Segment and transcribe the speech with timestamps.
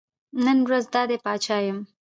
[0.45, 1.77] نن ورځ دا دی پاچا یم.